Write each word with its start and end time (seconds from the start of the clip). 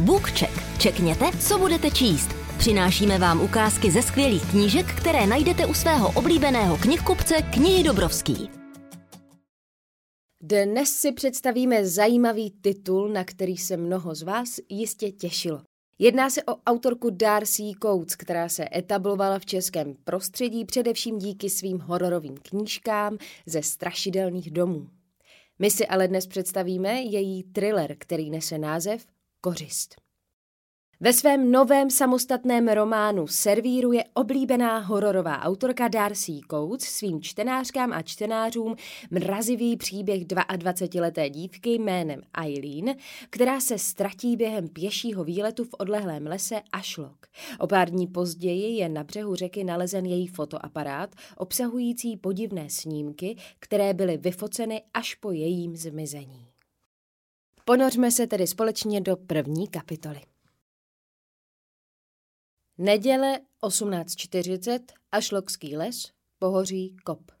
BookCheck. 0.00 0.78
Čekněte, 0.78 1.24
co 1.48 1.58
budete 1.58 1.90
číst. 1.90 2.28
Přinášíme 2.58 3.18
vám 3.18 3.40
ukázky 3.40 3.90
ze 3.90 4.02
skvělých 4.02 4.50
knížek, 4.50 4.86
které 4.86 5.26
najdete 5.26 5.66
u 5.66 5.74
svého 5.74 6.12
oblíbeného 6.14 6.76
knihkupce 6.76 7.34
Knihy 7.34 7.82
Dobrovský. 7.82 8.50
Dnes 10.42 10.88
si 10.88 11.12
představíme 11.12 11.86
zajímavý 11.86 12.50
titul, 12.50 13.08
na 13.08 13.24
který 13.24 13.56
se 13.56 13.76
mnoho 13.76 14.14
z 14.14 14.22
vás 14.22 14.48
jistě 14.68 15.10
těšilo. 15.10 15.62
Jedná 15.98 16.30
se 16.30 16.42
o 16.42 16.56
autorku 16.66 17.10
Darcy 17.10 17.62
Coates, 17.82 18.16
která 18.16 18.48
se 18.48 18.68
etablovala 18.74 19.38
v 19.38 19.46
českém 19.46 19.94
prostředí 20.04 20.64
především 20.64 21.18
díky 21.18 21.50
svým 21.50 21.78
hororovým 21.78 22.36
knížkám 22.36 23.18
ze 23.46 23.62
strašidelných 23.62 24.50
domů. 24.50 24.88
My 25.58 25.70
si 25.70 25.86
ale 25.86 26.08
dnes 26.08 26.26
představíme 26.26 27.00
její 27.00 27.42
thriller, 27.42 27.96
který 27.98 28.30
nese 28.30 28.58
název 28.58 29.06
Kořist. 29.40 29.94
Ve 31.00 31.12
svém 31.12 31.50
novém 31.50 31.90
samostatném 31.90 32.68
románu 32.68 33.26
servíruje 33.26 34.04
oblíbená 34.14 34.78
hororová 34.78 35.42
autorka 35.42 35.88
Darcy 35.88 36.32
Coates 36.50 36.88
svým 36.88 37.22
čtenářkám 37.22 37.92
a 37.92 38.02
čtenářům 38.02 38.74
mrazivý 39.10 39.76
příběh 39.76 40.24
22-leté 40.24 41.30
dívky 41.30 41.70
jménem 41.70 42.20
Eileen, 42.38 42.96
která 43.30 43.60
se 43.60 43.78
ztratí 43.78 44.36
během 44.36 44.68
pěšího 44.68 45.24
výletu 45.24 45.64
v 45.64 45.74
odlehlém 45.78 46.26
lese 46.26 46.60
Ashlock. 46.72 47.26
O 47.58 47.66
pár 47.66 47.90
dní 47.90 48.06
později 48.06 48.76
je 48.76 48.88
na 48.88 49.04
břehu 49.04 49.34
řeky 49.34 49.64
nalezen 49.64 50.06
její 50.06 50.26
fotoaparát, 50.26 51.14
obsahující 51.36 52.16
podivné 52.16 52.70
snímky, 52.70 53.36
které 53.58 53.94
byly 53.94 54.16
vyfoceny 54.16 54.82
až 54.94 55.14
po 55.14 55.32
jejím 55.32 55.76
zmizení. 55.76 56.47
Ponořme 57.68 58.10
se 58.10 58.26
tedy 58.26 58.46
společně 58.46 59.00
do 59.00 59.16
první 59.16 59.68
kapitoly. 59.68 60.20
Neděle 62.78 63.40
18.40 63.62 64.80
Ašlokský 65.12 65.76
les, 65.76 66.12
pohoří 66.38 66.96
Kop. 67.04 67.32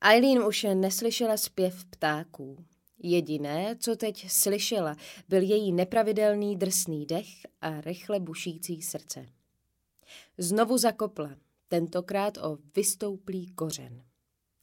Eileen 0.00 0.44
už 0.44 0.66
neslyšela 0.74 1.36
zpěv 1.36 1.84
ptáků. 1.84 2.64
Jediné, 2.98 3.76
co 3.80 3.96
teď 3.96 4.30
slyšela, 4.30 4.96
byl 5.28 5.42
její 5.42 5.72
nepravidelný 5.72 6.56
drsný 6.56 7.06
dech 7.06 7.28
a 7.60 7.80
rychle 7.80 8.20
bušící 8.20 8.82
srdce. 8.82 9.26
Znovu 10.38 10.78
zakopla, 10.78 11.30
tentokrát 11.68 12.36
o 12.36 12.58
vystouplý 12.76 13.52
kořen. 13.52 14.05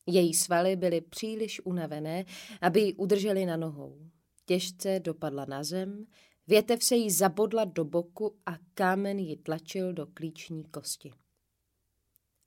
Její 0.05 0.33
svaly 0.33 0.75
byly 0.75 1.01
příliš 1.01 1.65
unavené, 1.65 2.25
aby 2.61 2.81
ji 2.81 2.93
udrželi 2.93 3.45
na 3.45 3.57
nohou. 3.57 3.99
Těžce 4.45 4.99
dopadla 4.99 5.45
na 5.45 5.63
zem, 5.63 6.05
Větev 6.47 6.83
se 6.83 6.95
jí 6.95 7.11
zabodla 7.11 7.65
do 7.65 7.85
boku 7.85 8.39
a 8.45 8.57
kámen 8.73 9.19
ji 9.19 9.37
tlačil 9.37 9.93
do 9.93 10.07
klíční 10.07 10.63
kosti. 10.63 11.13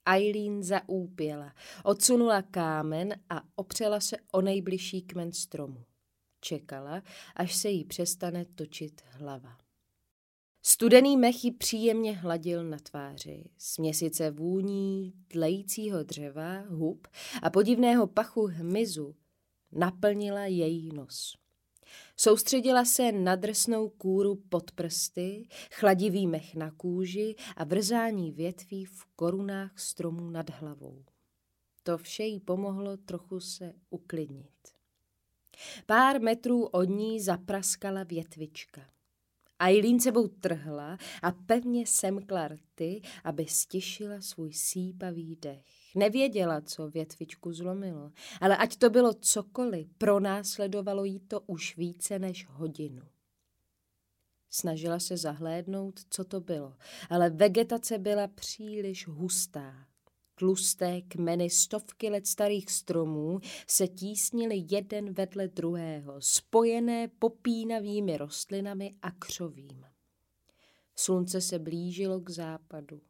Eileen 0.06 0.62
zaúpěla, 0.62 1.54
odsunula 1.84 2.42
kámen 2.42 3.20
a 3.30 3.42
opřela 3.54 4.00
se 4.00 4.16
o 4.32 4.40
nejbližší 4.40 5.02
kmen 5.02 5.32
stromu. 5.32 5.84
Čekala, 6.40 7.02
až 7.36 7.54
se 7.54 7.68
jí 7.68 7.84
přestane 7.84 8.44
točit 8.44 9.02
hlava. 9.10 9.65
Studený 10.68 11.16
mech 11.16 11.44
ji 11.44 11.50
příjemně 11.50 12.12
hladil 12.12 12.64
na 12.64 12.78
tváři. 12.78 13.44
Směsice 13.58 14.30
vůní 14.30 15.12
tlejícího 15.28 16.02
dřeva, 16.02 16.60
hub 16.68 17.08
a 17.42 17.50
podivného 17.50 18.06
pachu 18.06 18.46
hmyzu 18.46 19.14
naplnila 19.72 20.44
její 20.44 20.92
nos. 20.94 21.36
Soustředila 22.16 22.84
se 22.84 23.12
na 23.12 23.36
drsnou 23.36 23.88
kůru 23.88 24.42
pod 24.48 24.72
prsty, 24.72 25.48
chladivý 25.72 26.26
mech 26.26 26.54
na 26.54 26.70
kůži 26.70 27.34
a 27.56 27.64
vrzání 27.64 28.32
větví 28.32 28.84
v 28.84 29.04
korunách 29.16 29.78
stromů 29.78 30.30
nad 30.30 30.50
hlavou. 30.50 31.04
To 31.82 31.98
vše 31.98 32.24
jí 32.24 32.40
pomohlo 32.40 32.96
trochu 32.96 33.40
se 33.40 33.72
uklidnit. 33.90 34.68
Pár 35.86 36.20
metrů 36.20 36.66
od 36.66 36.84
ní 36.84 37.20
zapraskala 37.20 38.02
větvička. 38.04 38.95
Eileen 39.58 40.00
sebou 40.00 40.28
trhla 40.28 40.98
a 41.22 41.32
pevně 41.32 41.86
semkla 41.86 42.48
rty, 42.48 43.02
aby 43.24 43.46
stišila 43.46 44.20
svůj 44.20 44.52
sípavý 44.52 45.36
dech. 45.36 45.64
Nevěděla, 45.94 46.60
co 46.60 46.88
větvičku 46.88 47.52
zlomilo, 47.52 48.12
ale 48.40 48.56
ať 48.56 48.76
to 48.76 48.90
bylo 48.90 49.14
cokoliv, 49.14 49.88
pronásledovalo 49.98 51.04
jí 51.04 51.20
to 51.20 51.40
už 51.40 51.76
více 51.76 52.18
než 52.18 52.46
hodinu. 52.46 53.02
Snažila 54.50 54.98
se 54.98 55.16
zahlédnout, 55.16 56.00
co 56.10 56.24
to 56.24 56.40
bylo, 56.40 56.76
ale 57.10 57.30
vegetace 57.30 57.98
byla 57.98 58.28
příliš 58.28 59.06
hustá. 59.06 59.86
Tlusté 60.38 61.00
kmeny 61.02 61.50
stovky 61.50 62.10
let 62.10 62.26
starých 62.26 62.70
stromů 62.70 63.40
se 63.66 63.88
tísnily 63.88 64.64
jeden 64.70 65.12
vedle 65.12 65.48
druhého, 65.48 66.20
spojené 66.20 67.08
popínavými 67.08 68.16
rostlinami 68.16 68.94
a 69.02 69.10
křovím. 69.10 69.86
Slunce 70.96 71.40
se 71.40 71.58
blížilo 71.58 72.20
k 72.20 72.30
západu. 72.30 73.00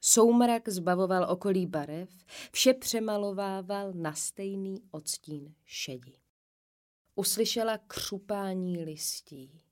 Soumrak 0.00 0.68
zbavoval 0.68 1.30
okolí 1.30 1.66
barev, 1.66 2.10
vše 2.52 2.74
přemalovával 2.74 3.92
na 3.92 4.12
stejný 4.14 4.82
odstín 4.90 5.54
šedi. 5.64 6.12
Uslyšela 7.14 7.78
křupání 7.78 8.84
listí. 8.84 9.62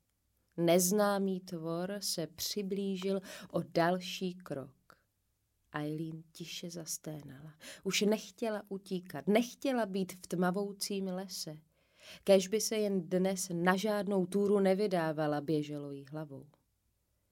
Neznámý 0.57 1.39
tvor 1.39 1.97
se 1.99 2.27
přiblížil 2.27 3.21
o 3.51 3.61
další 3.61 4.33
krok. 4.33 4.84
Eileen 5.75 6.23
tiše 6.31 6.69
zasténala. 6.69 7.53
Už 7.83 8.01
nechtěla 8.01 8.63
utíkat, 8.69 9.27
nechtěla 9.27 9.85
být 9.85 10.11
v 10.11 10.27
tmavoucím 10.27 11.07
lese. 11.07 11.57
Kež 12.23 12.47
by 12.47 12.61
se 12.61 12.77
jen 12.77 13.09
dnes 13.09 13.51
na 13.53 13.75
žádnou 13.75 14.25
túru 14.25 14.59
nevydávala, 14.59 15.41
běželo 15.41 15.91
jí 15.91 16.05
hlavou. 16.05 16.45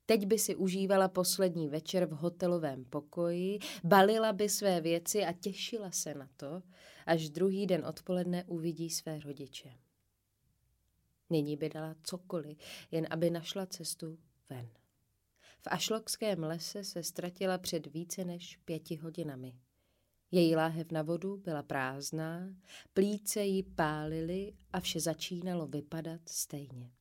Teď 0.05 0.25
by 0.25 0.39
si 0.39 0.55
užívala 0.55 1.07
poslední 1.07 1.69
večer 1.69 2.05
v 2.05 2.11
hotelovém 2.11 2.85
pokoji, 2.85 3.59
balila 3.83 4.33
by 4.33 4.49
své 4.49 4.81
věci 4.81 5.25
a 5.25 5.33
těšila 5.33 5.91
se 5.91 6.13
na 6.13 6.29
to, 6.37 6.61
až 7.05 7.29
druhý 7.29 7.67
den 7.67 7.85
odpoledne 7.85 8.43
uvidí 8.43 8.89
své 8.89 9.19
rodiče. 9.19 9.69
Nyní 11.29 11.57
by 11.57 11.69
dala 11.69 11.95
cokoliv, 12.03 12.57
jen 12.91 13.07
aby 13.09 13.29
našla 13.29 13.65
cestu 13.65 14.17
ven. 14.49 14.69
V 15.63 15.67
Ašlokském 15.67 16.43
lese 16.43 16.83
se 16.83 17.03
ztratila 17.03 17.57
před 17.57 17.87
více 17.87 18.25
než 18.25 18.57
pěti 18.65 18.95
hodinami. 18.95 19.55
Její 20.31 20.55
láhev 20.55 20.91
na 20.91 21.01
vodu 21.01 21.37
byla 21.37 21.63
prázdná, 21.63 22.55
plíce 22.93 23.43
ji 23.43 23.63
pálily 23.63 24.53
a 24.73 24.79
vše 24.79 24.99
začínalo 24.99 25.67
vypadat 25.67 26.21
stejně. 26.25 26.91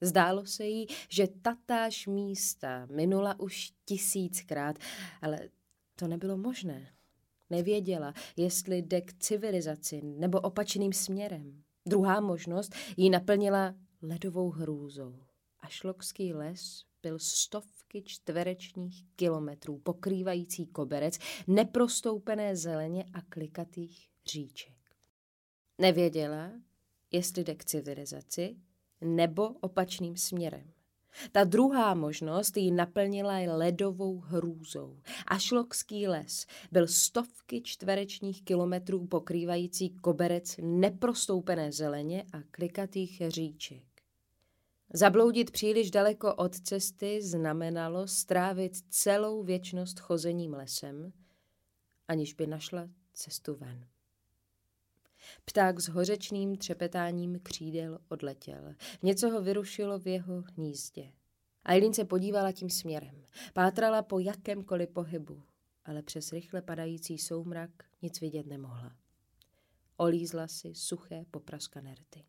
Zdálo 0.00 0.46
se 0.46 0.64
jí, 0.64 0.86
že 1.08 1.26
tatáž 1.42 2.06
místa 2.06 2.86
minula 2.90 3.40
už 3.40 3.72
tisíckrát, 3.84 4.78
ale 5.22 5.48
to 5.96 6.08
nebylo 6.08 6.36
možné. 6.36 6.94
Nevěděla, 7.50 8.14
jestli 8.36 8.78
jde 8.78 9.00
k 9.00 9.12
civilizaci 9.12 10.02
nebo 10.02 10.40
opačným 10.40 10.92
směrem. 10.92 11.62
Druhá 11.86 12.20
možnost 12.20 12.74
ji 12.96 13.10
naplnila 13.10 13.74
ledovou 14.02 14.50
hrůzou. 14.50 15.28
Ašlokský 15.68 16.34
les 16.34 16.84
byl 17.02 17.18
stovky 17.18 18.02
čtverečních 18.02 19.04
kilometrů 19.16 19.78
pokrývající 19.78 20.66
koberec 20.66 21.18
neprostoupené 21.46 22.56
zeleně 22.56 23.04
a 23.14 23.22
klikatých 23.22 24.08
říček. 24.26 24.74
Nevěděla, 25.78 26.52
jestli 27.10 27.44
jde 27.44 27.54
k 27.54 27.64
civilizaci 27.64 28.56
nebo 29.00 29.48
opačným 29.48 30.16
směrem. 30.16 30.72
Ta 31.32 31.44
druhá 31.44 31.94
možnost 31.94 32.56
ji 32.56 32.70
naplnila 32.70 33.56
ledovou 33.56 34.18
hrůzou. 34.18 35.00
Ašlokský 35.26 36.08
les 36.08 36.46
byl 36.72 36.86
stovky 36.86 37.62
čtverečních 37.62 38.42
kilometrů 38.42 39.06
pokrývající 39.06 39.90
koberec 39.90 40.56
neprostoupené 40.62 41.72
zeleně 41.72 42.24
a 42.32 42.42
klikatých 42.50 43.22
říček. 43.28 43.87
Zabloudit 44.92 45.50
příliš 45.50 45.90
daleko 45.90 46.34
od 46.34 46.60
cesty 46.60 47.22
znamenalo 47.22 48.06
strávit 48.06 48.76
celou 48.90 49.42
věčnost 49.42 50.00
chozením 50.00 50.54
lesem, 50.54 51.12
aniž 52.08 52.34
by 52.34 52.46
našla 52.46 52.88
cestu 53.12 53.54
ven. 53.54 53.86
Pták 55.44 55.80
s 55.80 55.88
hořečným 55.88 56.56
třepetáním 56.56 57.40
křídel 57.42 57.98
odletěl. 58.08 58.74
Něco 59.02 59.30
ho 59.30 59.42
vyrušilo 59.42 59.98
v 59.98 60.06
jeho 60.06 60.44
hnízdě. 60.54 61.12
Eileen 61.64 61.94
se 61.94 62.04
podívala 62.04 62.52
tím 62.52 62.70
směrem. 62.70 63.26
Pátrala 63.52 64.02
po 64.02 64.18
jakémkoliv 64.18 64.88
pohybu, 64.90 65.42
ale 65.84 66.02
přes 66.02 66.32
rychle 66.32 66.62
padající 66.62 67.18
soumrak 67.18 67.70
nic 68.02 68.20
vidět 68.20 68.46
nemohla. 68.46 68.96
Olízla 69.96 70.48
si 70.48 70.74
suché 70.74 71.24
popraskané 71.30 71.94
rty. 71.94 72.24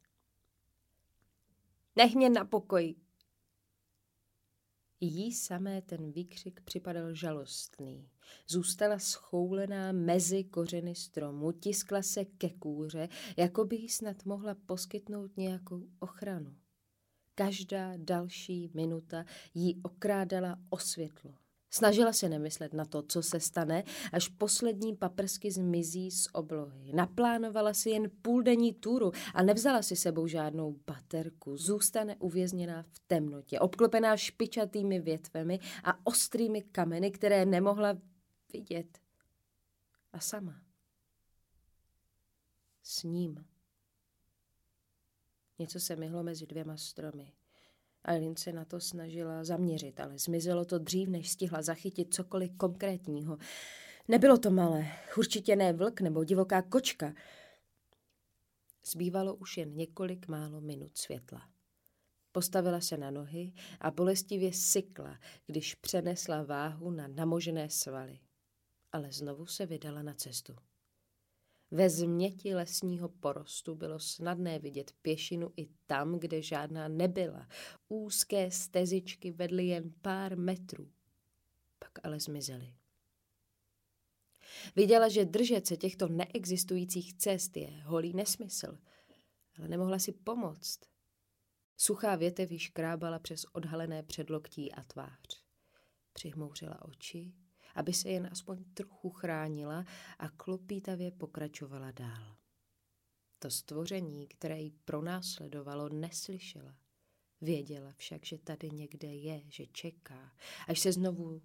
Nech 2.00 2.16
mě 2.16 2.30
na 2.30 2.46
pokoj, 2.46 2.96
Jí 5.02 5.34
samé 5.34 5.82
ten 5.82 6.12
výkřik 6.12 6.62
připadal 6.62 7.14
žalostný. 7.14 8.10
Zůstala 8.48 9.00
schoulená 9.00 9.92
mezi 9.92 10.44
kořeny 10.44 10.96
stromu, 10.96 11.52
tiskla 11.52 12.02
se 12.02 12.26
ke 12.26 12.50
kůře, 12.50 13.10
jako 13.38 13.66
by 13.66 13.76
jí 13.76 13.90
snad 13.90 14.26
mohla 14.26 14.56
poskytnout 14.56 15.38
nějakou 15.38 15.88
ochranu. 16.00 16.56
Každá 17.36 17.94
další 17.98 18.72
minuta 18.74 19.26
jí 19.54 19.82
okrádala 19.84 20.60
o 20.70 20.78
světlo. 20.78 21.49
Snažila 21.72 22.14
se 22.14 22.30
nemyslet 22.30 22.74
na 22.74 22.86
to, 22.86 23.02
co 23.02 23.24
se 23.24 23.40
stane, 23.40 23.84
až 24.14 24.28
poslední 24.28 24.96
paprsky 24.96 25.52
zmizí 25.52 26.12
z 26.12 26.28
oblohy. 26.34 26.94
Naplánovala 26.94 27.74
si 27.74 27.90
jen 27.90 28.12
půldenní 28.22 28.74
túru 28.74 29.12
a 29.34 29.44
nevzala 29.44 29.82
si 29.82 29.96
sebou 29.96 30.28
žádnou 30.28 30.80
baterku. 30.88 31.58
Zůstane 31.58 32.16
uvězněná 32.16 32.84
v 32.84 33.00
temnotě, 33.08 33.60
obklopená 33.60 34.18
špičatými 34.18 35.00
větvemi 35.00 35.60
a 35.84 36.06
ostrými 36.06 36.62
kameny, 36.62 37.12
které 37.12 37.46
nemohla 37.46 37.98
vidět. 38.54 39.00
A 40.14 40.20
sama. 40.20 40.62
S 42.84 43.04
ním. 43.04 43.46
Něco 45.60 45.80
se 45.80 45.96
myhlo 45.96 46.24
mezi 46.24 46.46
dvěma 46.46 46.78
stromy. 46.78 47.34
Eileen 48.08 48.36
se 48.36 48.54
na 48.54 48.66
to 48.66 48.80
snažila 48.80 49.44
zaměřit, 49.44 50.00
ale 50.00 50.20
zmizelo 50.20 50.66
to 50.66 50.80
dřív, 50.80 51.10
než 51.10 51.30
stihla 51.30 51.62
zachytit 51.62 52.14
cokoliv 52.14 52.58
konkrétního. 52.58 53.38
Nebylo 54.08 54.38
to 54.38 54.52
malé, 54.52 54.88
určitě 55.18 55.56
ne 55.56 55.74
vlk 55.74 56.02
nebo 56.02 56.24
divoká 56.24 56.62
kočka. 56.62 57.14
Zbývalo 58.86 59.36
už 59.36 59.58
jen 59.58 59.76
několik 59.76 60.28
málo 60.28 60.62
minut 60.62 60.98
světla. 60.98 61.50
Postavila 62.32 62.82
se 62.82 62.98
na 62.98 63.12
nohy 63.12 63.54
a 63.80 63.92
bolestivě 63.92 64.54
sykla, 64.54 65.20
když 65.46 65.76
přenesla 65.76 66.44
váhu 66.44 66.92
na 66.92 67.08
namožené 67.08 67.70
svaly. 67.70 68.20
Ale 68.92 69.12
znovu 69.12 69.46
se 69.46 69.66
vydala 69.66 70.02
na 70.02 70.14
cestu. 70.14 70.56
Ve 71.72 71.90
změti 71.90 72.56
lesního 72.56 73.10
porostu 73.10 73.76
bylo 73.76 74.00
snadné 74.00 74.60
vidět 74.60 74.92
pěšinu 75.02 75.54
i 75.58 75.68
tam, 75.86 76.20
kde 76.20 76.42
žádná 76.42 76.88
nebyla. 76.88 77.48
Úzké 77.88 78.52
stezičky 78.52 79.32
vedly 79.32 79.68
jen 79.68 79.94
pár 80.02 80.38
metrů, 80.38 80.92
pak 81.80 81.92
ale 82.04 82.20
zmizely. 82.20 82.74
Viděla, 84.76 85.10
že 85.10 85.26
držet 85.26 85.68
se 85.68 85.78
těchto 85.78 86.08
neexistujících 86.08 87.14
cest 87.14 87.58
je 87.58 87.82
holý 87.84 88.14
nesmysl, 88.14 88.78
ale 89.58 89.68
nemohla 89.68 90.00
si 90.00 90.12
pomoct. 90.12 90.80
Suchá 91.78 92.16
větev 92.16 92.52
již 92.52 92.70
krábala 92.70 93.20
přes 93.20 93.46
odhalené 93.46 94.04
předloktí 94.04 94.72
a 94.72 94.84
tvář. 94.84 95.44
Přihmouřila 96.14 96.86
oči 96.86 97.34
aby 97.76 97.94
se 97.94 98.10
jen 98.10 98.30
aspoň 98.32 98.64
trochu 98.74 99.10
chránila 99.10 99.86
a 100.20 100.30
klopítavě 100.30 101.12
pokračovala 101.12 101.92
dál. 101.92 102.36
To 103.40 103.50
stvoření, 103.50 104.28
které 104.28 104.62
ji 104.62 104.72
pronásledovalo, 104.86 105.90
neslyšela. 105.90 106.76
Věděla 107.42 107.94
však, 107.98 108.26
že 108.26 108.38
tady 108.38 108.70
někde 108.70 109.08
je, 109.08 109.42
že 109.48 109.68
čeká, 109.68 110.32
až 110.68 110.80
se 110.80 110.92
znovu 110.92 111.42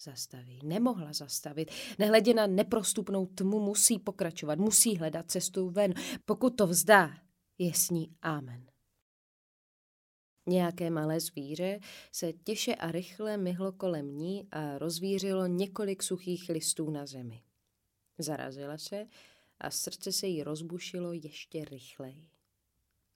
zastaví. 0.00 0.60
Nemohla 0.64 1.12
zastavit. 1.12 1.70
Nehledě 1.98 2.34
na 2.34 2.46
neprostupnou 2.46 3.26
tmu 3.26 3.60
musí 3.60 3.98
pokračovat, 3.98 4.58
musí 4.58 4.96
hledat 4.96 5.30
cestu 5.30 5.70
ven. 5.70 5.94
Pokud 6.24 6.50
to 6.50 6.66
vzdá, 6.66 7.10
je 7.58 7.74
s 7.74 7.90
ní 7.90 8.16
amen. 8.22 8.69
Nějaké 10.46 10.90
malé 10.90 11.20
zvíře 11.20 11.80
se 12.12 12.32
těše 12.32 12.74
a 12.74 12.90
rychle 12.90 13.36
myhlo 13.36 13.72
kolem 13.72 14.18
ní 14.18 14.48
a 14.50 14.78
rozvířilo 14.78 15.46
několik 15.46 16.02
suchých 16.02 16.48
listů 16.48 16.90
na 16.90 17.06
zemi. 17.06 17.42
Zarazila 18.18 18.78
se 18.78 19.06
a 19.60 19.70
srdce 19.70 20.12
se 20.12 20.26
jí 20.26 20.42
rozbušilo 20.42 21.12
ještě 21.12 21.64
rychleji. 21.64 22.28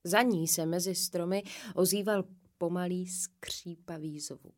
Za 0.03 0.21
ní 0.21 0.47
se 0.47 0.65
mezi 0.65 0.95
stromy 0.95 1.43
ozýval 1.75 2.23
pomalý 2.57 3.07
skřípavý 3.07 4.19
zvuk. 4.19 4.55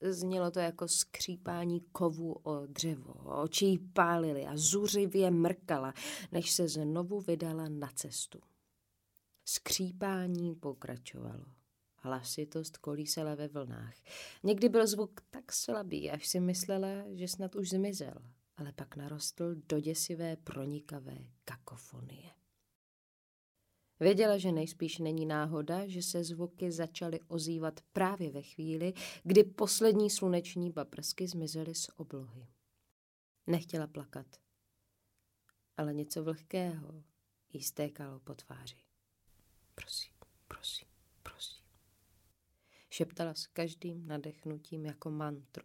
Znělo 0.00 0.50
to 0.50 0.58
jako 0.58 0.88
skřípání 0.88 1.80
kovu 1.80 2.32
o 2.32 2.66
dřevo. 2.66 3.14
Oči 3.42 3.64
jí 3.64 3.78
pálily 3.78 4.46
a 4.46 4.52
zuřivě 4.54 5.30
mrkala, 5.30 5.94
než 6.32 6.50
se 6.50 6.68
znovu 6.68 7.20
vydala 7.20 7.68
na 7.68 7.90
cestu. 7.94 8.40
Skřípání 9.44 10.54
pokračovalo. 10.54 11.61
Hlasitost 12.04 12.76
kolísala 12.76 13.34
ve 13.34 13.48
vlnách. 13.48 13.94
Někdy 14.42 14.68
byl 14.68 14.86
zvuk 14.86 15.20
tak 15.30 15.52
slabý, 15.52 16.10
až 16.10 16.28
si 16.28 16.40
myslela, 16.40 16.88
že 17.12 17.28
snad 17.28 17.54
už 17.54 17.68
zmizel, 17.68 18.14
ale 18.56 18.72
pak 18.72 18.96
narostl 18.96 19.54
do 19.54 19.80
děsivé 19.80 20.36
pronikavé 20.36 21.16
kakofonie. 21.44 22.30
Věděla, 24.00 24.38
že 24.38 24.52
nejspíš 24.52 24.98
není 24.98 25.26
náhoda, 25.26 25.86
že 25.86 26.02
se 26.02 26.24
zvuky 26.24 26.72
začaly 26.72 27.20
ozývat 27.28 27.80
právě 27.92 28.30
ve 28.30 28.42
chvíli, 28.42 28.92
kdy 29.22 29.44
poslední 29.44 30.10
sluneční 30.10 30.72
paprsky 30.72 31.28
zmizely 31.28 31.74
z 31.74 31.86
oblohy. 31.96 32.46
Nechtěla 33.46 33.86
plakat, 33.86 34.26
ale 35.76 35.94
něco 35.94 36.24
vlhkého 36.24 37.04
jí 37.52 37.62
stékalo 37.62 38.20
po 38.20 38.34
tváři. 38.34 38.76
Prosím, 39.74 40.12
prosím, 40.48 40.88
prosím 41.22 41.61
šeptala 42.92 43.34
s 43.34 43.46
každým 43.46 44.06
nadechnutím 44.06 44.86
jako 44.86 45.10
mantru. 45.10 45.64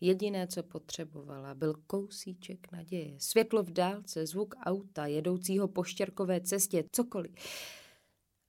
Jediné, 0.00 0.46
co 0.46 0.62
potřebovala, 0.62 1.54
byl 1.54 1.74
kousíček 1.86 2.72
naděje. 2.72 3.20
Světlo 3.20 3.62
v 3.62 3.70
dálce, 3.70 4.26
zvuk 4.26 4.54
auta, 4.64 5.06
jedoucího 5.06 5.68
po 5.68 5.84
štěrkové 5.84 6.40
cestě, 6.40 6.84
cokoliv. 6.92 7.34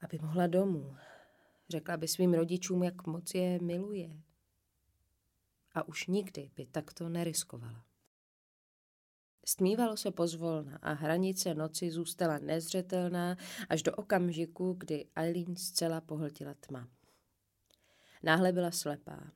Aby 0.01 0.19
mohla 0.21 0.47
domů. 0.47 0.95
Řekla 1.69 1.97
by 1.97 2.07
svým 2.07 2.33
rodičům, 2.33 2.83
jak 2.83 3.07
moc 3.07 3.33
je 3.33 3.59
miluje. 3.59 4.21
A 5.73 5.87
už 5.87 6.07
nikdy 6.07 6.51
by 6.55 6.65
takto 6.65 7.09
neriskovala. 7.09 7.85
Stmívalo 9.45 9.97
se 9.97 10.11
pozvolna 10.11 10.79
a 10.81 10.93
hranice 10.93 11.55
noci 11.55 11.91
zůstala 11.91 12.39
nezřetelná 12.39 13.37
až 13.69 13.83
do 13.83 13.91
okamžiku, 13.95 14.73
kdy 14.73 15.05
Eileen 15.15 15.55
zcela 15.55 16.01
pohltila 16.01 16.53
tma. 16.53 16.96
Náhle 18.27 18.51
byla 18.51 18.71
slepá. 18.71 19.31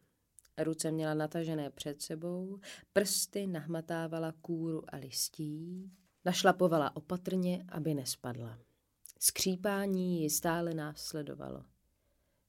Ruce 0.58 0.92
měla 0.92 1.14
natažené 1.14 1.70
před 1.70 2.02
sebou, 2.02 2.60
prsty 2.94 3.48
nahmatávala 3.48 4.32
kůru 4.32 4.96
a 4.96 4.98
listí, 4.98 5.92
našlapovala 6.26 6.96
opatrně, 6.96 7.66
aby 7.70 7.94
nespadla. 7.94 8.60
Skřípání 9.20 10.22
ji 10.22 10.30
stále 10.30 10.74
následovalo. 10.74 11.66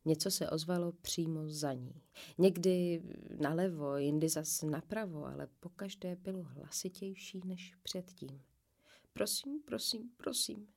Něco 0.04 0.30
se 0.30 0.50
ozvalo 0.50 0.92
přímo 0.92 1.48
za 1.48 1.72
ní. 1.72 2.02
Někdy 2.38 3.02
nalevo, 3.40 3.96
jindy 3.96 4.28
zas 4.28 4.62
napravo, 4.62 5.26
ale 5.26 5.48
pokaždé 5.60 6.16
bylo 6.16 6.42
hlasitější 6.42 7.40
než 7.44 7.74
předtím. 7.82 8.42
Prosím, 9.12 9.62
prosím, 9.62 10.10
prosím. 10.16 10.68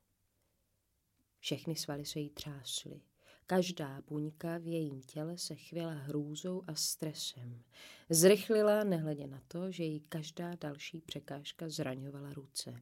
Všechny 1.39 1.75
svaly 1.75 2.05
se 2.05 2.19
jí 2.19 2.29
třásly. 2.29 3.01
Každá 3.47 4.01
buňka 4.07 4.57
v 4.57 4.67
jejím 4.67 5.01
těle 5.01 5.37
se 5.37 5.55
chvěla 5.55 5.91
hrůzou 5.91 6.63
a 6.67 6.75
stresem. 6.75 7.63
Zrychlila, 8.09 8.83
nehledě 8.83 9.27
na 9.27 9.41
to, 9.47 9.71
že 9.71 9.83
jí 9.83 9.99
každá 9.99 10.55
další 10.55 11.01
překážka 11.01 11.69
zraňovala 11.69 12.33
ruce. 12.33 12.81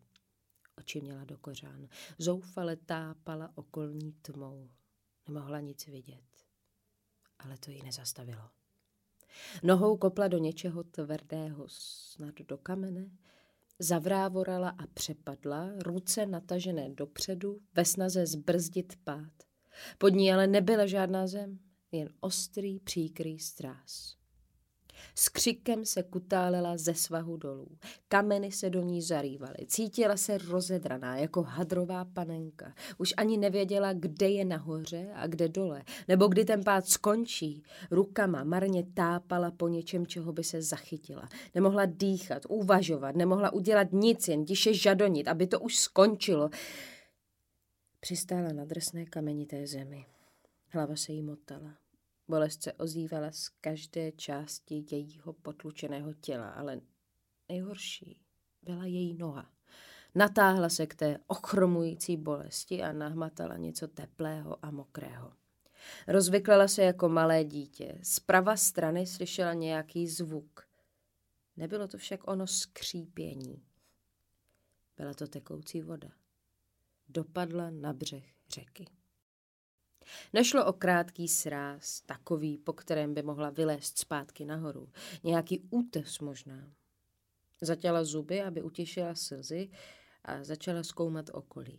Oči 0.77 1.01
měla 1.01 1.25
do 1.25 1.37
kořán. 1.37 1.87
Zoufale 2.17 2.75
tápala 2.75 3.51
okolní 3.55 4.11
tmou. 4.11 4.69
Nemohla 5.27 5.59
nic 5.59 5.87
vidět. 5.87 6.45
Ale 7.39 7.57
to 7.57 7.71
ji 7.71 7.83
nezastavilo. 7.83 8.49
Nohou 9.63 9.97
kopla 9.97 10.27
do 10.27 10.37
něčeho 10.37 10.83
tvrdého, 10.83 11.65
snad 11.67 12.35
do 12.35 12.57
kamene, 12.57 13.09
zavrávorala 13.79 14.69
a 14.69 14.87
přepadla, 14.87 15.69
ruce 15.77 16.25
natažené 16.25 16.89
dopředu, 16.89 17.61
ve 17.73 17.85
snaze 17.85 18.25
zbrzdit 18.25 18.95
pád. 19.03 19.52
Pod 19.97 20.09
ní 20.09 20.33
ale 20.33 20.47
nebyla 20.47 20.85
žádná 20.85 21.27
zem, 21.27 21.59
jen 21.91 22.09
ostrý, 22.19 22.79
příkrý 22.79 23.39
strás. 23.39 24.23
S 25.15 25.29
křikem 25.29 25.85
se 25.85 26.03
kutálela 26.03 26.77
ze 26.77 26.93
svahu 26.93 27.37
dolů. 27.37 27.67
Kameny 28.07 28.51
se 28.51 28.69
do 28.69 28.81
ní 28.81 29.01
zarývaly. 29.01 29.57
Cítila 29.67 30.17
se 30.17 30.37
rozedraná 30.37 31.17
jako 31.17 31.43
hadrová 31.43 32.05
panenka. 32.05 32.73
Už 32.97 33.13
ani 33.17 33.37
nevěděla, 33.37 33.93
kde 33.93 34.29
je 34.29 34.45
nahoře 34.45 35.09
a 35.15 35.27
kde 35.27 35.49
dole, 35.49 35.83
nebo 36.07 36.27
kdy 36.27 36.45
ten 36.45 36.63
pád 36.63 36.87
skončí. 36.87 37.63
Rukama 37.91 38.43
marně 38.43 38.83
tápala 38.93 39.51
po 39.51 39.67
něčem, 39.67 40.07
čeho 40.07 40.33
by 40.33 40.43
se 40.43 40.61
zachytila. 40.61 41.29
Nemohla 41.55 41.85
dýchat, 41.85 42.43
uvažovat, 42.49 43.15
nemohla 43.15 43.53
udělat 43.53 43.87
nic, 43.91 44.27
jen 44.27 44.45
tiše 44.45 44.73
žadonit, 44.73 45.27
aby 45.27 45.47
to 45.47 45.59
už 45.59 45.75
skončilo. 45.77 46.49
Přistála 48.03 48.53
na 48.53 48.65
drsné 48.65 49.05
kamenité 49.05 49.67
zemi. 49.67 50.05
Hlava 50.67 50.95
se 50.95 51.11
jí 51.11 51.21
motala. 51.21 51.77
Bolest 52.27 52.63
se 52.63 52.73
ozývala 52.73 53.31
z 53.31 53.49
každé 53.49 54.11
části 54.11 54.85
jejího 54.91 55.33
potlučeného 55.33 56.13
těla, 56.13 56.49
ale 56.49 56.81
nejhorší 57.49 58.21
byla 58.61 58.85
její 58.85 59.13
noha. 59.13 59.51
Natáhla 60.15 60.69
se 60.69 60.87
k 60.87 60.95
té 60.95 61.19
ochromující 61.27 62.17
bolesti 62.17 62.83
a 62.83 62.91
nahmatala 62.91 63.57
něco 63.57 63.87
teplého 63.87 64.65
a 64.65 64.71
mokrého. 64.71 65.33
Rozvyklala 66.07 66.67
se 66.67 66.83
jako 66.83 67.09
malé 67.09 67.43
dítě. 67.43 67.99
Z 68.01 68.19
prava 68.19 68.57
strany 68.57 69.07
slyšela 69.07 69.53
nějaký 69.53 70.07
zvuk. 70.07 70.67
Nebylo 71.57 71.87
to 71.87 71.97
však 71.97 72.27
ono 72.27 72.47
skřípění. 72.47 73.63
Byla 74.97 75.13
to 75.13 75.27
tekoucí 75.27 75.81
voda. 75.81 76.22
Dopadla 77.13 77.69
na 77.69 77.93
břeh 77.93 78.23
řeky. 78.49 78.85
Nešlo 80.33 80.65
o 80.65 80.73
krátký 80.73 81.27
sráz, 81.27 82.01
takový, 82.01 82.57
po 82.57 82.73
kterém 82.73 83.13
by 83.13 83.21
mohla 83.21 83.49
vylézt 83.49 83.99
zpátky 83.99 84.45
nahoru. 84.45 84.89
Nějaký 85.23 85.67
útes 85.69 86.19
možná. 86.19 86.73
Zatěla 87.61 88.03
zuby, 88.03 88.41
aby 88.41 88.61
utěšila 88.61 89.15
slzy 89.15 89.69
a 90.23 90.43
začala 90.43 90.83
zkoumat 90.83 91.29
okolí. 91.33 91.77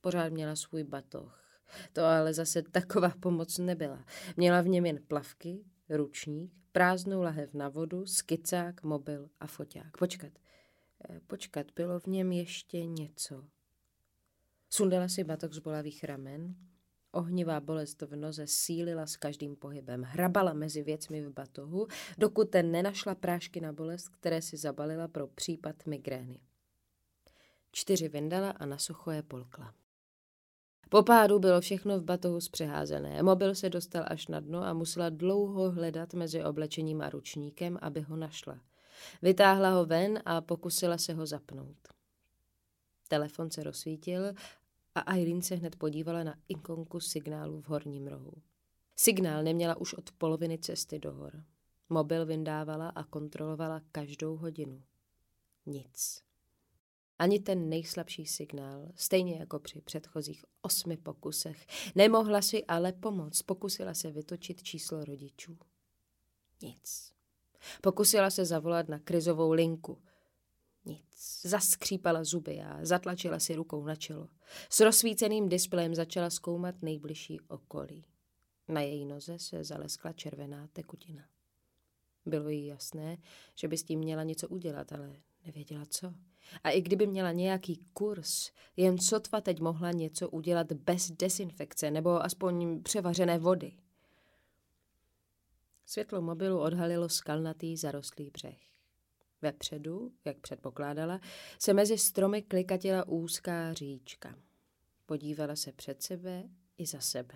Pořád 0.00 0.32
měla 0.32 0.56
svůj 0.56 0.84
batoh. 0.84 1.60
To 1.92 2.04
ale 2.04 2.34
zase 2.34 2.62
taková 2.62 3.10
pomoc 3.20 3.58
nebyla. 3.58 4.04
Měla 4.36 4.60
v 4.60 4.68
něm 4.68 4.86
jen 4.86 5.02
plavky, 5.08 5.64
ručník, 5.88 6.52
prázdnou 6.72 7.22
lahev 7.22 7.54
na 7.54 7.68
vodu, 7.68 8.06
skicák, 8.06 8.82
mobil 8.82 9.30
a 9.40 9.46
foťák. 9.46 9.96
Počkat, 9.96 10.32
eh, 11.10 11.20
počkat, 11.26 11.66
bylo 11.76 12.00
v 12.00 12.06
něm 12.06 12.32
ještě 12.32 12.86
něco. 12.86 13.55
Sundala 14.70 15.08
si 15.08 15.24
batok 15.24 15.52
z 15.52 15.58
bolavých 15.58 16.04
ramen, 16.04 16.54
Ohnivá 17.16 17.60
bolest 17.60 18.02
v 18.02 18.16
noze 18.16 18.46
sílila 18.46 19.06
s 19.06 19.16
každým 19.16 19.56
pohybem. 19.56 20.02
Hrabala 20.02 20.52
mezi 20.52 20.82
věcmi 20.82 21.22
v 21.22 21.32
batohu, 21.32 21.86
dokud 22.18 22.50
ten 22.50 22.70
nenašla 22.70 23.14
prášky 23.14 23.60
na 23.60 23.72
bolest, 23.72 24.08
které 24.08 24.42
si 24.42 24.56
zabalila 24.56 25.08
pro 25.08 25.26
případ 25.26 25.86
migrény. 25.86 26.40
Čtyři 27.72 28.08
vyndala 28.08 28.50
a 28.50 28.66
na 28.66 28.78
sucho 28.78 29.10
je 29.10 29.22
polkla. 29.22 29.74
Po 30.88 31.02
pádu 31.02 31.38
bylo 31.38 31.60
všechno 31.60 32.00
v 32.00 32.04
batohu 32.04 32.40
zpřeházené. 32.40 33.22
Mobil 33.22 33.54
se 33.54 33.70
dostal 33.70 34.04
až 34.06 34.28
na 34.28 34.40
dno 34.40 34.62
a 34.62 34.72
musela 34.72 35.08
dlouho 35.08 35.70
hledat 35.70 36.14
mezi 36.14 36.44
oblečením 36.44 37.02
a 37.02 37.10
ručníkem, 37.10 37.78
aby 37.82 38.00
ho 38.00 38.16
našla. 38.16 38.60
Vytáhla 39.22 39.70
ho 39.70 39.86
ven 39.86 40.22
a 40.24 40.40
pokusila 40.40 40.98
se 40.98 41.12
ho 41.12 41.26
zapnout. 41.26 41.88
Telefon 43.08 43.50
se 43.50 43.62
rozsvítil 43.62 44.34
a 44.96 45.00
Aileen 45.00 45.42
se 45.42 45.54
hned 45.54 45.76
podívala 45.76 46.24
na 46.24 46.34
ikonku 46.48 47.00
signálu 47.00 47.60
v 47.60 47.68
horním 47.68 48.06
rohu. 48.06 48.32
Signál 48.96 49.42
neměla 49.42 49.76
už 49.76 49.94
od 49.94 50.12
poloviny 50.12 50.58
cesty 50.58 50.98
do 50.98 51.12
hor. 51.12 51.44
Mobil 51.88 52.26
vyndávala 52.26 52.88
a 52.88 53.04
kontrolovala 53.04 53.80
každou 53.92 54.36
hodinu. 54.36 54.82
Nic. 55.66 56.22
Ani 57.18 57.40
ten 57.40 57.68
nejslabší 57.68 58.26
signál, 58.26 58.88
stejně 58.94 59.36
jako 59.36 59.58
při 59.58 59.80
předchozích 59.80 60.44
osmi 60.62 60.96
pokusech, 60.96 61.66
nemohla 61.94 62.42
si 62.42 62.64
ale 62.64 62.92
pomoct. 62.92 63.42
Pokusila 63.42 63.94
se 63.94 64.10
vytočit 64.10 64.62
číslo 64.62 65.04
rodičů. 65.04 65.58
Nic. 66.62 67.12
Pokusila 67.82 68.30
se 68.30 68.44
zavolat 68.44 68.88
na 68.88 68.98
krizovou 68.98 69.52
linku– 69.52 69.98
nic. 70.86 71.40
Zaskřípala 71.42 72.24
zuby 72.24 72.62
a 72.62 72.78
zatlačila 72.82 73.38
si 73.38 73.54
rukou 73.54 73.84
na 73.84 73.96
čelo. 73.96 74.28
S 74.70 74.80
rozsvíceným 74.80 75.48
displejem 75.48 75.94
začala 75.94 76.30
zkoumat 76.30 76.74
nejbližší 76.82 77.40
okolí. 77.40 78.04
Na 78.68 78.80
její 78.80 79.04
noze 79.04 79.38
se 79.38 79.64
zaleskla 79.64 80.12
červená 80.12 80.68
tekutina. 80.72 81.24
Bylo 82.26 82.48
jí 82.48 82.66
jasné, 82.66 83.18
že 83.54 83.68
by 83.68 83.76
s 83.76 83.84
tím 83.84 83.98
měla 83.98 84.22
něco 84.22 84.48
udělat, 84.48 84.92
ale 84.92 85.16
nevěděla 85.46 85.86
co. 85.90 86.14
A 86.64 86.70
i 86.70 86.80
kdyby 86.80 87.06
měla 87.06 87.32
nějaký 87.32 87.76
kurz, 87.92 88.50
jen 88.76 88.98
sotva 88.98 89.40
teď 89.40 89.60
mohla 89.60 89.90
něco 89.90 90.28
udělat 90.28 90.72
bez 90.72 91.10
desinfekce 91.10 91.90
nebo 91.90 92.24
aspoň 92.24 92.82
převařené 92.82 93.38
vody. 93.38 93.72
Světlo 95.86 96.22
mobilu 96.22 96.60
odhalilo 96.60 97.08
skalnatý 97.08 97.76
zarostlý 97.76 98.30
břeh. 98.30 98.75
Vepředu, 99.42 100.12
jak 100.24 100.38
předpokládala, 100.38 101.20
se 101.58 101.74
mezi 101.74 101.98
stromy 101.98 102.42
klikatila 102.42 103.08
úzká 103.08 103.72
říčka. 103.72 104.34
Podívala 105.06 105.56
se 105.56 105.72
před 105.72 106.02
sebe 106.02 106.42
i 106.78 106.86
za 106.86 107.00
sebe. 107.00 107.34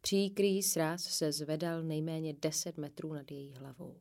Příkrý 0.00 0.62
sráz 0.62 1.02
se 1.02 1.32
zvedal 1.32 1.82
nejméně 1.82 2.34
deset 2.34 2.76
metrů 2.76 3.12
nad 3.12 3.30
její 3.30 3.54
hlavou. 3.54 4.00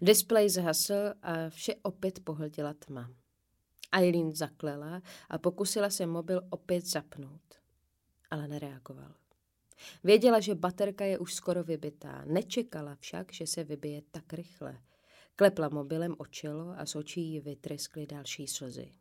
Displej 0.00 0.48
zhasl 0.48 0.94
a 1.22 1.48
vše 1.48 1.74
opět 1.82 2.20
pohltila 2.24 2.74
tma. 2.74 3.10
Eileen 3.92 4.32
zaklela 4.32 5.02
a 5.28 5.38
pokusila 5.38 5.90
se 5.90 6.06
mobil 6.06 6.42
opět 6.50 6.86
zapnout, 6.86 7.54
ale 8.30 8.48
nereagoval. 8.48 9.14
Věděla, 10.04 10.40
že 10.40 10.54
baterka 10.54 11.04
je 11.04 11.18
už 11.18 11.34
skoro 11.34 11.64
vybitá, 11.64 12.24
nečekala 12.24 12.94
však, 12.94 13.32
že 13.32 13.46
se 13.46 13.64
vybije 13.64 14.02
tak 14.10 14.32
rychle– 14.32 14.78
Klepla 15.36 15.68
mobilem 15.68 16.14
o 16.18 16.26
čelo 16.26 16.74
a 16.78 16.86
z 16.86 16.96
očí 16.96 17.20
jí 17.20 17.40
vytryskly 17.40 18.06
další 18.06 18.46
slzy. 18.46 18.92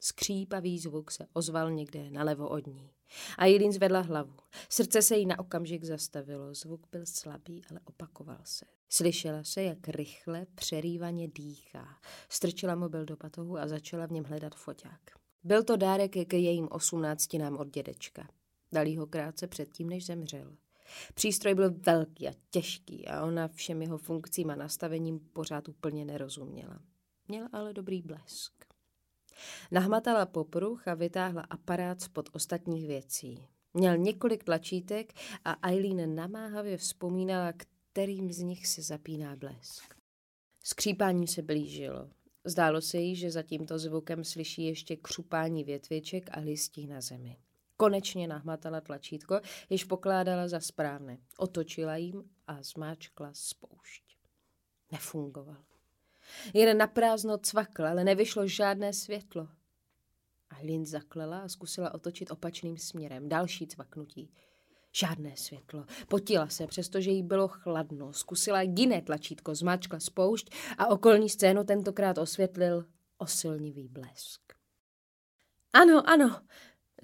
Skřípavý 0.00 0.78
zvuk 0.78 1.10
se 1.10 1.26
ozval 1.32 1.70
někde 1.70 2.10
nalevo 2.10 2.48
od 2.48 2.66
ní. 2.66 2.90
A 3.38 3.46
Jirin 3.46 3.72
zvedla 3.72 4.00
hlavu. 4.00 4.36
Srdce 4.68 5.02
se 5.02 5.16
jí 5.16 5.26
na 5.26 5.38
okamžik 5.38 5.84
zastavilo. 5.84 6.54
Zvuk 6.54 6.86
byl 6.92 7.06
slabý, 7.06 7.62
ale 7.70 7.80
opakoval 7.84 8.40
se. 8.44 8.64
Slyšela 8.88 9.44
se, 9.44 9.62
jak 9.62 9.88
rychle, 9.88 10.46
přerývaně 10.54 11.28
dýchá. 11.28 11.88
Strčila 12.28 12.74
mobil 12.74 13.04
do 13.04 13.16
patohu 13.16 13.58
a 13.58 13.68
začala 13.68 14.06
v 14.06 14.12
něm 14.12 14.24
hledat 14.24 14.54
foťák. 14.54 15.00
Byl 15.44 15.62
to 15.62 15.76
dárek 15.76 16.12
k 16.28 16.32
jejím 16.32 16.68
osmnáctinám 16.70 17.56
od 17.56 17.68
dědečka. 17.68 18.28
Dal 18.72 18.86
ho 18.98 19.06
krátce 19.06 19.46
předtím, 19.46 19.88
než 19.88 20.06
zemřel. 20.06 20.56
Přístroj 21.14 21.54
byl 21.54 21.74
velký 21.74 22.28
a 22.28 22.32
těžký 22.50 23.08
a 23.08 23.24
ona 23.24 23.48
všem 23.48 23.82
jeho 23.82 23.98
funkcím 23.98 24.50
a 24.50 24.54
nastavením 24.54 25.20
pořád 25.20 25.68
úplně 25.68 26.04
nerozuměla. 26.04 26.80
Měla 27.28 27.48
ale 27.52 27.72
dobrý 27.72 28.02
blesk. 28.02 28.52
Nahmatala 29.70 30.26
popruh 30.26 30.88
a 30.88 30.94
vytáhla 30.94 31.42
aparát 31.50 32.00
spod 32.00 32.28
ostatních 32.32 32.86
věcí. 32.86 33.46
Měl 33.74 33.96
několik 33.96 34.44
tlačítek 34.44 35.12
a 35.44 35.68
Eileen 35.68 36.14
namáhavě 36.14 36.76
vzpomínala, 36.76 37.52
kterým 37.52 38.32
z 38.32 38.38
nich 38.38 38.66
se 38.66 38.82
zapíná 38.82 39.36
blesk. 39.36 39.94
Skřípání 40.64 41.26
se 41.26 41.42
blížilo. 41.42 42.10
Zdálo 42.44 42.80
se 42.80 42.98
jí, 42.98 43.16
že 43.16 43.30
za 43.30 43.42
tímto 43.42 43.78
zvukem 43.78 44.24
slyší 44.24 44.64
ještě 44.66 44.96
křupání 44.96 45.64
větviček 45.64 46.28
a 46.32 46.40
listí 46.40 46.86
na 46.86 47.00
zemi. 47.00 47.36
Konečně 47.76 48.28
nahmatala 48.28 48.80
tlačítko, 48.80 49.40
jež 49.70 49.84
pokládala 49.84 50.48
za 50.48 50.60
správné. 50.60 51.18
Otočila 51.36 51.96
jim 51.96 52.30
a 52.46 52.62
zmáčkla 52.62 53.30
spoušť. 53.32 54.04
Nefungoval. 54.92 55.64
Jen 56.54 56.78
naprázdno 56.78 57.38
cvakl, 57.38 57.86
ale 57.86 58.04
nevyšlo 58.04 58.46
žádné 58.46 58.92
světlo. 58.92 59.48
A 60.50 60.56
Lin 60.62 60.86
zaklela 60.86 61.38
a 61.40 61.48
zkusila 61.48 61.94
otočit 61.94 62.30
opačným 62.30 62.76
směrem. 62.76 63.28
Další 63.28 63.66
cvaknutí. 63.66 64.30
Žádné 64.92 65.36
světlo. 65.36 65.86
Potila 66.08 66.48
se, 66.48 66.66
přestože 66.66 67.10
jí 67.10 67.22
bylo 67.22 67.48
chladno. 67.48 68.12
Zkusila 68.12 68.62
jiné 68.62 69.02
tlačítko, 69.02 69.54
zmáčkla 69.54 70.00
spoušť 70.00 70.50
a 70.78 70.86
okolní 70.86 71.28
scénu 71.28 71.64
tentokrát 71.64 72.18
osvětlil 72.18 72.86
osilnivý 73.18 73.88
blesk. 73.88 74.40
Ano, 75.72 76.02
ano, 76.08 76.40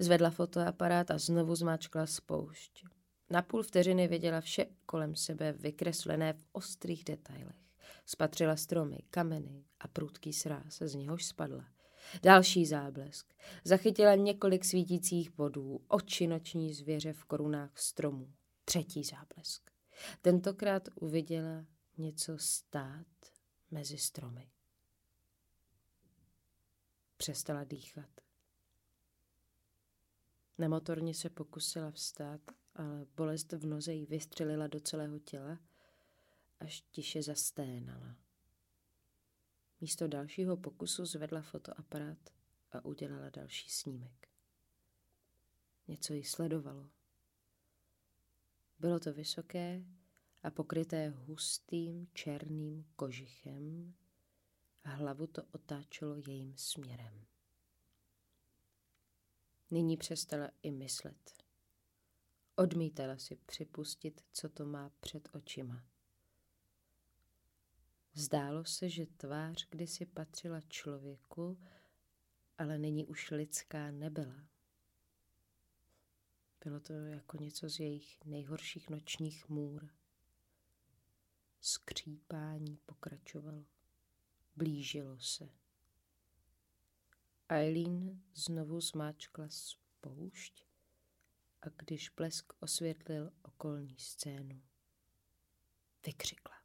Zvedla 0.01 0.29
fotoaparát 0.29 1.11
a 1.11 1.17
znovu 1.17 1.55
zmáčkla 1.55 2.05
spoušť. 2.05 2.83
Na 3.29 3.41
půl 3.41 3.63
vteřiny 3.63 4.07
viděla 4.07 4.41
vše 4.41 4.65
kolem 4.85 5.15
sebe 5.15 5.51
vykreslené 5.51 6.33
v 6.33 6.45
ostrých 6.51 7.03
detailech. 7.03 7.55
Spatřila 8.05 8.55
stromy, 8.55 8.97
kameny 9.09 9.65
a 9.79 9.87
prudký 9.87 10.33
sráz, 10.33 10.81
z 10.81 10.95
něhož 10.95 11.25
spadla. 11.25 11.65
Další 12.23 12.65
záblesk. 12.65 13.33
Zachytila 13.63 14.15
několik 14.15 14.65
svítících 14.65 15.31
bodů, 15.31 15.81
oči 15.87 16.27
noční 16.27 16.73
zvěře 16.73 17.13
v 17.13 17.25
korunách 17.25 17.77
stromů. 17.77 18.33
Třetí 18.65 19.03
záblesk. 19.03 19.71
Tentokrát 20.21 20.89
uviděla 20.95 21.65
něco 21.97 22.37
stát 22.37 23.07
mezi 23.71 23.97
stromy. 23.97 24.49
Přestala 27.17 27.63
dýchat. 27.63 28.30
Nemotorně 30.61 31.13
se 31.13 31.29
pokusila 31.29 31.91
vstát, 31.91 32.41
ale 32.75 33.05
bolest 33.15 33.51
v 33.51 33.65
noze 33.65 33.93
jí 33.93 34.05
vystřelila 34.05 34.67
do 34.67 34.79
celého 34.79 35.19
těla, 35.19 35.59
až 36.59 36.81
tiše 36.81 37.23
zasténala. 37.23 38.15
Místo 39.81 40.07
dalšího 40.07 40.57
pokusu 40.57 41.05
zvedla 41.05 41.41
fotoaparát 41.41 42.17
a 42.71 42.85
udělala 42.85 43.29
další 43.29 43.69
snímek. 43.69 44.27
Něco 45.87 46.13
jí 46.13 46.23
sledovalo. 46.23 46.89
Bylo 48.79 48.99
to 48.99 49.13
vysoké 49.13 49.85
a 50.43 50.51
pokryté 50.51 51.09
hustým 51.09 52.07
černým 52.13 52.85
kožichem, 52.95 53.93
hlavu 54.83 55.27
to 55.27 55.43
otáčelo 55.51 56.15
jejím 56.27 56.57
směrem. 56.57 57.30
Nyní 59.71 59.97
přestala 59.97 60.49
i 60.61 60.71
myslet. 60.71 61.33
Odmítala 62.55 63.17
si 63.17 63.35
připustit, 63.35 64.21
co 64.31 64.49
to 64.49 64.65
má 64.65 64.91
před 64.99 65.29
očima. 65.33 65.83
Zdálo 68.13 68.65
se, 68.65 68.89
že 68.89 69.05
tvář 69.05 69.67
kdysi 69.69 70.05
patřila 70.05 70.61
člověku, 70.61 71.59
ale 72.57 72.77
nyní 72.77 73.05
už 73.05 73.31
lidská 73.31 73.91
nebyla. 73.91 74.47
Bylo 76.63 76.79
to 76.79 76.93
jako 76.93 77.37
něco 77.37 77.69
z 77.69 77.79
jejich 77.79 78.25
nejhorších 78.25 78.89
nočních 78.89 79.49
můr. 79.49 79.89
Skřípání 81.61 82.77
pokračovalo. 82.85 83.65
Blížilo 84.55 85.19
se. 85.19 85.60
Eileen 87.51 88.21
znovu 88.35 88.81
zmáčkla 88.81 89.45
spoušť 89.49 90.63
a 91.61 91.65
když 91.77 92.09
blesk 92.09 92.53
osvětlil 92.59 93.31
okolní 93.41 93.95
scénu, 93.97 94.61
vykřikla. 96.05 96.55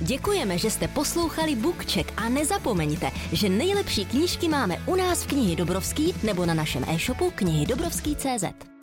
Děkujeme, 0.00 0.58
že 0.58 0.70
jste 0.70 0.88
poslouchali 0.88 1.56
Bookcheck 1.56 2.12
a 2.16 2.28
nezapomeňte, 2.28 3.10
že 3.32 3.48
nejlepší 3.48 4.04
knížky 4.04 4.48
máme 4.48 4.76
u 4.86 4.94
nás 4.94 5.24
v 5.24 5.26
knihy 5.26 5.56
Dobrovský 5.56 6.14
nebo 6.26 6.46
na 6.46 6.54
našem 6.54 6.84
e-shopu 6.88 7.30
knihy 7.30 7.66
Dobrovský.cz. 7.66 8.77